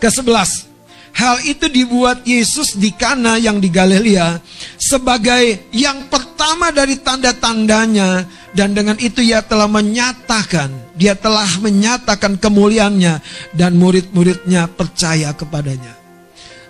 [0.00, 0.69] ke-11.
[1.10, 4.40] Hal itu dibuat Yesus di Kana yang di Galilea
[4.80, 8.24] sebagai yang pertama dari tanda-tandanya
[8.56, 13.20] dan dengan itu ia telah menyatakan, dia telah menyatakan kemuliaannya
[13.54, 15.94] dan murid-muridnya percaya kepadanya.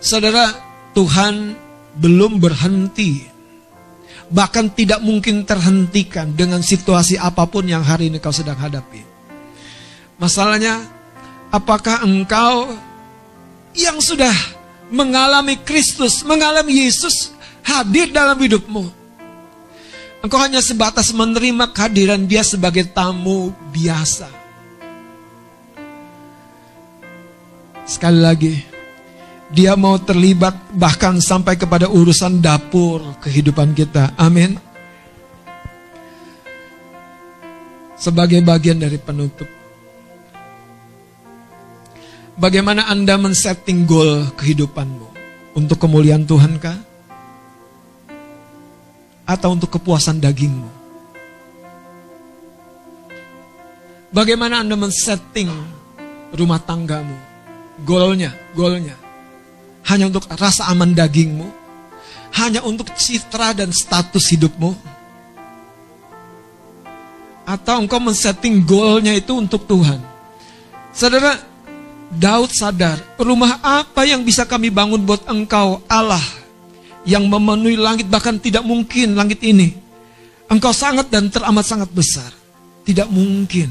[0.01, 0.57] Saudara,
[0.97, 1.55] Tuhan
[1.97, 3.28] belum berhenti.
[4.30, 9.03] Bahkan tidak mungkin terhentikan dengan situasi apa pun yang hari ini kau sedang hadapi.
[10.22, 10.86] Masalahnya,
[11.51, 12.70] apakah engkau
[13.75, 14.33] yang sudah
[14.91, 17.31] mengalami Kristus, mengalami Yesus
[17.62, 18.91] hadir dalam hidupmu?
[20.21, 24.29] Engkau hanya sebatas menerima kehadiran dia sebagai tamu biasa.
[27.89, 28.55] Sekali lagi,
[29.51, 34.14] Dia mau terlibat bahkan sampai kepada urusan dapur kehidupan kita.
[34.14, 34.55] Amin.
[37.99, 39.59] Sebagai bagian dari penutup.
[42.41, 45.12] Bagaimana Anda men-setting goal kehidupanmu?
[45.61, 46.78] Untuk kemuliaan Tuhan kah?
[49.28, 50.70] Atau untuk kepuasan dagingmu?
[54.11, 55.53] Bagaimana Anda men-setting
[56.32, 57.14] rumah tanggamu?
[57.84, 58.97] Goalnya, goalnya
[59.91, 61.49] hanya untuk rasa aman dagingmu?
[62.38, 64.70] Hanya untuk citra dan status hidupmu?
[67.43, 69.99] Atau engkau men-setting goalnya itu untuk Tuhan?
[70.95, 71.49] Saudara,
[72.11, 76.22] Daud sadar, rumah apa yang bisa kami bangun buat engkau Allah
[77.06, 79.72] yang memenuhi langit bahkan tidak mungkin langit ini.
[80.50, 82.34] Engkau sangat dan teramat sangat besar.
[82.82, 83.70] Tidak mungkin.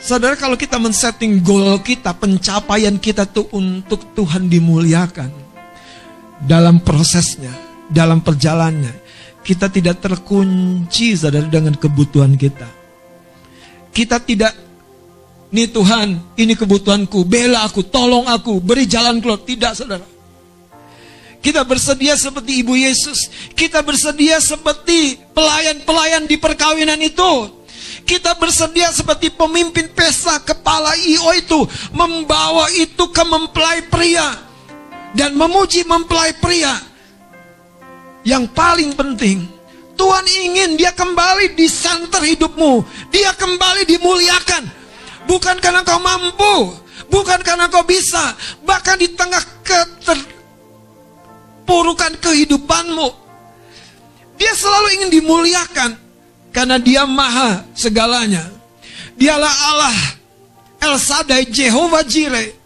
[0.00, 5.28] Saudara kalau kita men-setting goal kita, pencapaian kita tuh untuk Tuhan dimuliakan.
[6.46, 7.52] Dalam prosesnya,
[7.90, 9.10] dalam perjalanannya.
[9.42, 12.68] Kita tidak terkunci saudara dengan kebutuhan kita.
[13.90, 14.54] Kita tidak,
[15.50, 19.42] nih Tuhan ini kebutuhanku, bela aku, tolong aku, beri jalan keluar.
[19.42, 20.06] Tidak saudara.
[21.40, 23.32] Kita bersedia seperti Ibu Yesus.
[23.56, 27.60] Kita bersedia seperti pelayan-pelayan di perkawinan itu
[28.10, 31.60] kita bersedia seperti pemimpin pesta kepala IO itu
[31.94, 34.34] membawa itu ke mempelai pria
[35.14, 36.74] dan memuji mempelai pria.
[38.26, 39.48] Yang paling penting,
[39.96, 42.84] Tuhan ingin dia kembali di center hidupmu.
[43.08, 44.79] Dia kembali dimuliakan.
[45.28, 46.72] Bukan karena kau mampu,
[47.12, 48.32] bukan karena kau bisa,
[48.64, 53.08] bahkan di tengah keterpurukan kehidupanmu.
[54.40, 55.96] Dia selalu ingin dimuliakan.
[56.50, 58.42] Karena dia maha segalanya.
[59.14, 59.94] Dialah Allah
[60.82, 62.58] El Sadai Jehovah Jireh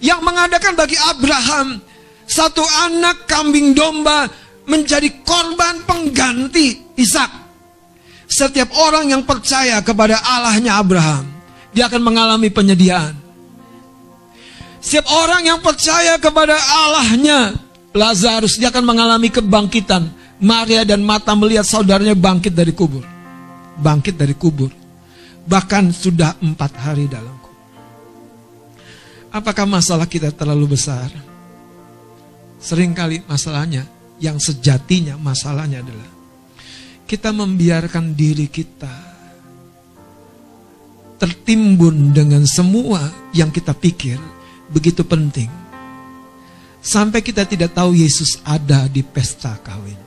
[0.00, 1.82] yang mengadakan bagi Abraham
[2.24, 4.30] satu anak kambing domba
[4.68, 7.48] menjadi korban pengganti Ishak.
[8.28, 11.24] Setiap orang yang percaya kepada Allahnya Abraham,
[11.78, 13.14] dia akan mengalami penyediaan.
[14.82, 17.54] Setiap orang yang percaya kepada Allahnya
[17.94, 20.10] Lazarus, dia akan mengalami kebangkitan.
[20.42, 23.06] Maria dan Mata melihat saudaranya bangkit dari kubur
[23.78, 24.74] bangkit dari kubur.
[25.48, 27.64] Bahkan sudah empat hari dalam kubur.
[29.32, 31.08] Apakah masalah kita terlalu besar?
[32.58, 33.86] Seringkali masalahnya,
[34.18, 36.10] yang sejatinya masalahnya adalah
[37.06, 39.07] kita membiarkan diri kita
[41.18, 44.16] tertimbun dengan semua yang kita pikir
[44.70, 45.50] begitu penting.
[46.78, 49.98] Sampai kita tidak tahu Yesus ada di pesta kawin.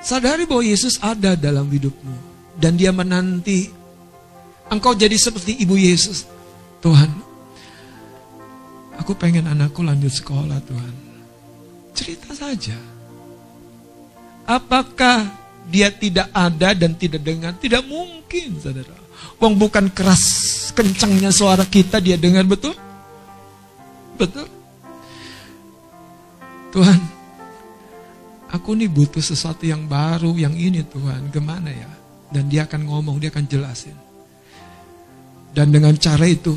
[0.00, 2.32] Sadari bahwa Yesus ada dalam hidupmu.
[2.56, 3.68] Dan dia menanti
[4.70, 6.24] engkau jadi seperti ibu Yesus.
[6.80, 7.10] Tuhan,
[8.96, 10.94] aku pengen anakku lanjut sekolah Tuhan.
[11.92, 12.78] Cerita saja.
[14.48, 15.28] Apakah
[15.68, 17.52] dia tidak ada dan tidak dengar?
[17.60, 18.99] Tidak mungkin, saudara.
[19.40, 20.22] Wong bukan keras
[20.76, 22.76] kencangnya suara kita dia dengar betul?
[24.20, 24.46] Betul?
[26.70, 27.00] Tuhan,
[28.52, 31.90] aku nih butuh sesuatu yang baru, yang ini Tuhan, gimana ya?
[32.30, 33.96] Dan dia akan ngomong, dia akan jelasin.
[35.50, 36.54] Dan dengan cara itu,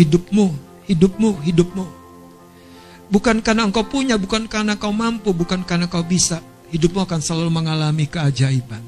[0.00, 0.46] hidupmu,
[0.88, 1.86] hidupmu, hidupmu.
[3.10, 6.40] Bukan karena engkau punya, bukan karena kau mampu, bukan karena kau bisa.
[6.70, 8.80] Hidupmu akan selalu mengalami keajaiban.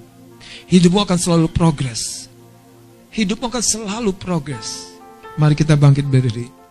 [0.70, 2.21] Hidupmu akan selalu progres.
[3.12, 4.96] Hidupmu akan selalu progres.
[5.36, 6.61] Mari kita bangkit berdiri.